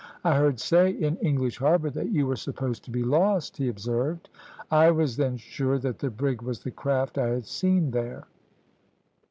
"`I 0.25 0.35
heard 0.35 0.59
say 0.59 0.89
in 0.89 1.15
English 1.17 1.59
Harbour 1.59 1.91
that 1.91 2.11
you 2.11 2.25
were 2.25 2.35
supposed 2.35 2.83
to 2.85 2.89
be 2.89 3.03
lost,' 3.03 3.57
he 3.57 3.67
observed. 3.67 4.29
"I 4.71 4.89
was 4.89 5.15
then 5.15 5.37
sure 5.37 5.77
that 5.77 5.99
the 5.99 6.09
brig 6.09 6.41
was 6.41 6.61
the 6.63 6.71
craft 6.71 7.19
I 7.19 7.27
had 7.27 7.45
seen 7.45 7.91
there. 7.91 8.25